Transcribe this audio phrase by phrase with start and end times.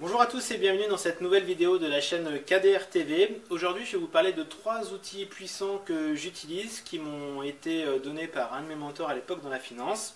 [0.00, 3.42] Bonjour à tous et bienvenue dans cette nouvelle vidéo de la chaîne KDR TV.
[3.50, 7.98] Aujourd'hui je vais vous parler de trois outils puissants que j'utilise qui m'ont été euh,
[7.98, 10.14] donnés par un de mes mentors à l'époque dans la finance.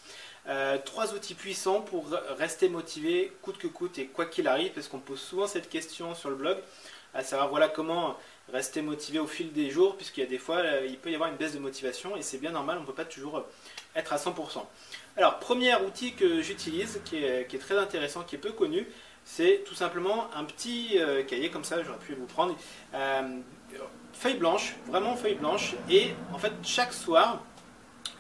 [0.49, 2.09] Euh, trois outils puissants pour
[2.39, 6.15] rester motivé coûte que coûte et quoi qu'il arrive parce qu'on pose souvent cette question
[6.15, 6.57] sur le blog
[7.15, 8.17] à savoir voilà comment
[8.53, 11.15] rester motivé au fil des jours puisqu'il y a des fois euh, il peut y
[11.15, 13.45] avoir une baisse de motivation et c'est bien normal on ne peut pas toujours
[13.95, 14.35] être à 100%.
[15.17, 18.87] Alors premier outil que j'utilise qui est, très intéressant, qui est peu connu,
[19.25, 22.57] c'est tout simplement un petit euh, cahier comme ça, j'aurais pu vous prendre,
[22.95, 23.39] euh,
[24.13, 27.43] feuille blanche, vraiment feuille blanche, et en fait chaque soir,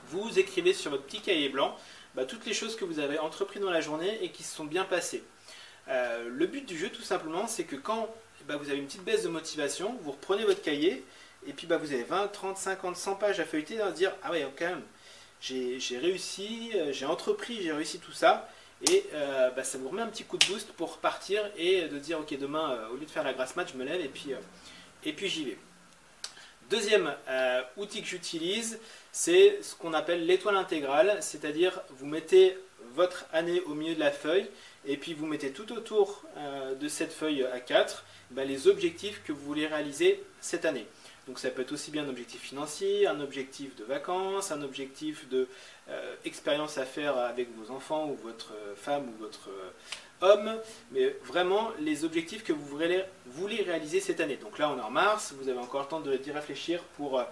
[0.09, 1.77] vous écrivez sur votre petit cahier blanc
[2.15, 4.65] bah, toutes les choses que vous avez entrepris dans la journée et qui se sont
[4.65, 5.25] bien passées.
[5.89, 8.09] Euh, le but du jeu tout simplement, c'est que quand
[8.47, 11.05] bah, vous avez une petite baisse de motivation, vous reprenez votre cahier,
[11.47, 14.13] et puis bah, vous avez 20, 30, 50, 100 pages à feuilleter, et à dire,
[14.23, 14.83] ah ouais, quand même,
[15.41, 18.49] j'ai réussi, j'ai entrepris, j'ai réussi tout ça,
[18.91, 21.99] et euh, bah, ça vous remet un petit coup de boost pour repartir et de
[21.99, 24.09] dire ok demain euh, au lieu de faire la grasse mat je me lève et
[24.09, 24.39] puis, euh,
[25.05, 25.59] et puis j'y vais.
[26.71, 27.15] Deuxième
[27.77, 28.79] outil que j'utilise,
[29.13, 32.57] c'est ce qu'on appelle l'étoile intégrale, c'est-à-dire vous mettez
[32.95, 34.47] votre année au milieu de la feuille
[34.87, 36.23] et puis vous mettez tout autour
[36.81, 40.87] de cette feuille à 4 bah, les objectifs que vous voulez réaliser cette année.
[41.27, 45.29] Donc ça peut être aussi bien un objectif financier, un objectif de vacances, un objectif
[45.29, 45.49] de
[45.89, 46.15] euh,
[46.77, 49.49] à faire avec vos enfants ou votre euh, femme ou votre
[50.23, 50.59] euh, homme,
[50.93, 54.37] mais vraiment les objectifs que vous voulez, réaliser cette année.
[54.37, 57.23] Donc là on est en mars, vous avez encore le temps d'y réfléchir pour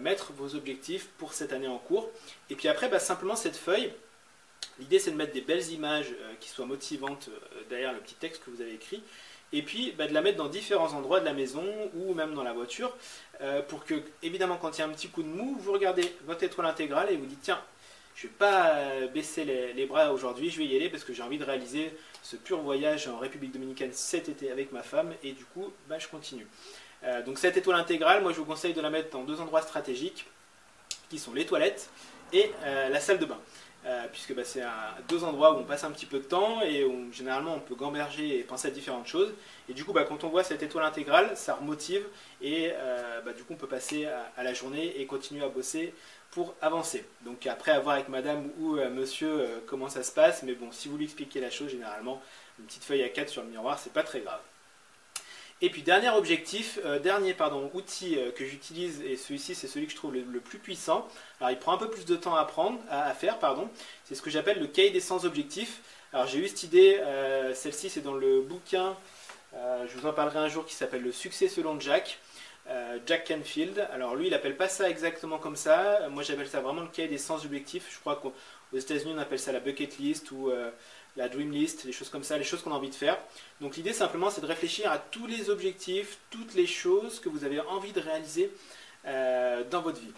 [0.00, 2.10] mettre vos objectifs pour cette année en cours.
[2.50, 3.92] Et puis après, bah, simplement cette feuille,
[4.80, 7.30] l'idée c'est de mettre des belles images qui soient motivantes
[7.70, 9.02] derrière le petit texte que vous avez écrit
[9.52, 12.42] et puis bah, de la mettre dans différents endroits de la maison ou même dans
[12.42, 12.94] la voiture
[13.40, 16.14] euh, pour que, évidemment, quand il y a un petit coup de mou, vous regardez
[16.26, 17.60] votre étoile intégrale et vous dites tiens,
[18.20, 21.12] je ne vais pas euh, baisser les, bras aujourd'hui, je vais y aller parce que
[21.12, 25.14] j'ai envie de réaliser ce pur voyage en République dominicaine cet été avec ma femme
[25.22, 26.46] et du coup, bah, je continue.
[27.04, 29.62] Euh, donc cette étoile intégrale, moi je vous conseille de la mettre dans deux endroits
[29.62, 30.26] stratégiques
[31.08, 31.90] qui sont les toilettes
[32.32, 33.38] et la salle de bain.
[33.86, 34.62] Euh, puisque bah, c'est
[35.08, 37.76] deux endroits où on passe un petit peu de temps et où généralement on peut
[37.76, 39.32] gamberger et penser à différentes choses.
[39.68, 42.04] Et du coup, bah, quand on voit cette étoile intégrale, ça remotive
[42.42, 44.06] et euh, bah, du coup on peut passer
[44.36, 45.94] à, la journée et continuer à bosser
[46.32, 47.06] pour avancer.
[47.24, 50.88] Donc après, avoir avec madame ou euh, monsieur comment ça se passe, mais bon, si
[50.88, 52.20] vous lui expliquez la chose, généralement,
[52.58, 54.40] une petite feuille à 4 sur le miroir, c'est pas très grave.
[55.60, 59.86] Et puis dernier objectif, euh, dernier pardon, outil euh, que j'utilise, et celui-ci c'est celui
[59.86, 61.08] que je trouve le, plus puissant,
[61.40, 63.68] alors il prend un peu plus de temps à, prendre, à, faire, pardon,
[64.04, 65.80] c'est ce que j'appelle le cahier des 100 objectifs.
[66.12, 68.96] Alors j'ai eu cette idée, euh, celle-ci c'est dans le bouquin,
[69.52, 72.18] je vous en parlerai un jour, qui s'appelle Le succès selon Jack.
[73.06, 73.88] Jack Canfield.
[73.94, 76.06] Alors lui, il appelle pas ça exactement comme ça.
[76.10, 77.86] Moi, j'appelle ça vraiment le cahier des 100 objectifs.
[77.90, 78.22] Je crois
[78.70, 80.50] qu'aux États-Unis, on appelle ça la bucket list ou
[81.18, 83.18] la dream list, les choses comme ça, les choses qu'on a envie de faire.
[83.60, 87.44] Donc l'idée simplement c'est de réfléchir à tous les objectifs, toutes les choses que vous
[87.44, 88.50] avez envie de réaliser
[89.04, 90.12] euh, dans votre vie.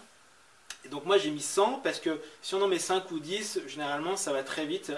[0.85, 3.61] Et donc moi j'ai mis 100 parce que si on en met 5 ou 10,
[3.67, 4.91] généralement ça va très vite,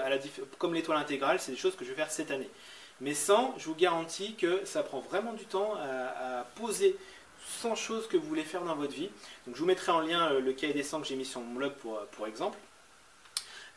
[0.58, 2.50] comme l'étoile intégrale, c'est des choses que je vais faire cette année.
[3.02, 6.96] Mais 100, je vous garantis que ça prend vraiment du temps à, poser
[7.62, 9.10] 100 choses que vous voulez faire dans votre vie.
[9.46, 11.42] Donc je vous mettrai en lien euh, le cahier des 100 que j'ai mis sur
[11.42, 12.58] mon blog pour, pour exemple.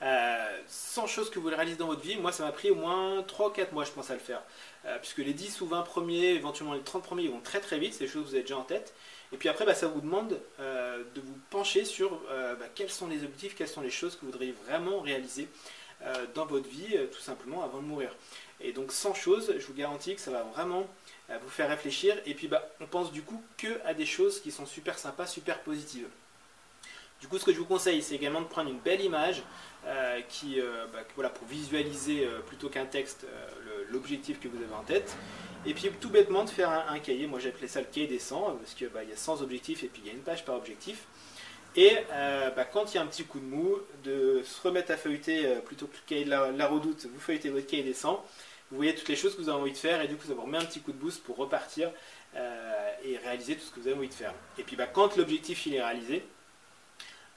[0.00, 2.74] 100 euh, choses que vous voulez réaliser dans votre vie, moi ça m'a pris au
[2.74, 4.42] moins 3 4 mois je pense à le faire.
[4.84, 7.78] Euh, puisque les 10 ou 20 premiers, éventuellement les 30 premiers, ils vont très très
[7.78, 8.94] vite, c'est des choses que vous avez déjà en tête.
[9.32, 13.08] Et puis après, bah, ça vous demande euh, de vous pencher sur bah, quels sont
[13.08, 15.48] les objectifs, quelles sont les choses que vous voudriez vraiment réaliser
[16.34, 18.14] dans votre vie, tout simplement avant de mourir.
[18.60, 20.86] Et donc 100 choses, je vous garantis que ça va vraiment
[21.28, 22.14] vous faire réfléchir.
[22.26, 25.26] Et puis bah, on pense du coup que à des choses qui sont super sympas,
[25.26, 26.06] super positives.
[27.20, 29.42] Du coup, ce que je vous conseille, c'est également de prendre une belle image
[29.86, 33.26] euh, qui, euh, bah, voilà, pour visualiser euh, plutôt qu'un texte
[33.90, 35.16] l'objectif que vous avez en tête.
[35.64, 38.58] Et puis tout bêtement de faire un, cahier, moi j'appelais ça le cahier des 100,
[38.60, 40.56] parce qu'il bah, y a 100 objectifs et puis il y a une page par
[40.56, 41.06] objectif.
[41.76, 41.96] Et
[42.56, 45.56] bah, quand il y a un petit coup de mou, de se remettre à feuilleter
[45.64, 48.24] plutôt que le cahier de la, redoute, vous feuilletez votre cahier des 100,
[48.70, 50.34] vous voyez toutes les choses que vous avez envie de faire et du coup ça
[50.34, 51.90] vous remet un petit coup de boost pour repartir
[53.04, 54.34] et réaliser tout ce que vous avez envie de faire.
[54.58, 56.24] Et puis quand l'objectif il est réalisé,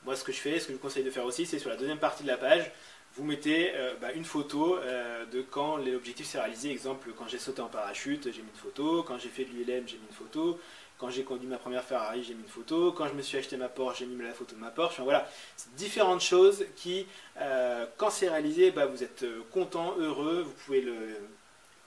[0.06, 1.69] moi, ce que je fais, ce que je vous conseille de faire aussi, c'est sur
[1.69, 2.72] la deuxième partie de la page,
[3.16, 6.72] vous mettez euh, bah, une photo euh, de quand l'objectif s'est réalisé.
[6.72, 9.04] Exemple, quand j'ai sauté en parachute, j'ai mis une photo.
[9.04, 10.60] Quand j'ai fait de l'ULM, j'ai mis une photo.
[10.98, 12.92] Quand j'ai conduit ma première Ferrari, j'ai mis une photo.
[12.92, 15.00] Quand je me suis acheté ma Porsche, j'ai mis la photo de ma Porsche.
[15.01, 17.06] Voilà, c'est différentes choses qui,
[17.38, 20.42] euh, quand c'est réalisé, bah, vous êtes content, heureux.
[20.42, 20.86] Vous pouvez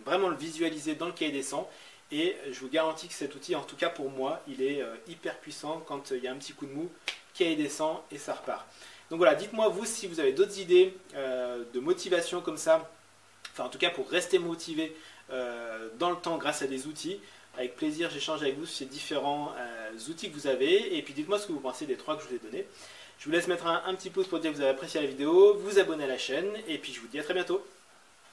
[0.05, 1.69] vraiment le visualiser dans le cahier des 100.
[2.11, 5.39] Et je vous garantis que cet outil, en tout cas pour moi, il est hyper
[5.39, 6.91] puissant quand il y a un petit coup de mou
[7.35, 8.67] qui descend et ça repart.
[9.11, 12.91] Donc voilà, dites-moi vous si vous avez d'autres idées euh, de motivation comme ça
[13.53, 14.97] enfin en tout cas pour rester motivé
[15.99, 17.19] dans le temps grâce à des outils.
[17.57, 19.55] Avec plaisir, j'échange avec vous sur ces différents
[20.11, 20.95] outils que vous avez.
[20.99, 22.67] Et puis dites-moi ce que vous pensez des trois que je vous ai donnés.
[23.19, 25.07] Je vous laisse mettre un, un petit pouce pour dire que vous avez apprécié la
[25.07, 27.65] vidéo, vous abonner à la chaîne, et puis je vous dis à très bientôt.